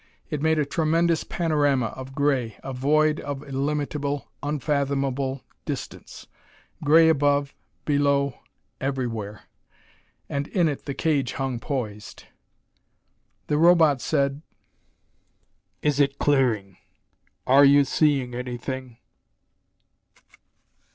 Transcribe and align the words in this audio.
It 0.31 0.41
made 0.41 0.57
a 0.57 0.65
tremendous 0.65 1.23
panorama 1.23 1.85
of 1.89 2.15
gray, 2.15 2.57
a 2.63 2.73
void 2.73 3.19
of 3.19 3.47
illimitable, 3.47 4.31
unfathomable 4.41 5.43
distance; 5.63 6.25
gray 6.83 7.07
above, 7.07 7.53
below 7.85 8.39
everywhere; 8.79 9.43
and 10.27 10.47
in 10.47 10.67
it 10.67 10.85
the 10.85 10.95
cage 10.95 11.33
hung 11.33 11.59
poised. 11.59 12.23
The 13.45 13.59
Robot 13.59 14.01
said, 14.01 14.41
"Is 15.83 15.99
it 15.99 16.17
clearing? 16.17 16.77
Are 17.45 17.63
you 17.63 17.83
seeing 17.85 18.33
anything?" 18.33 18.97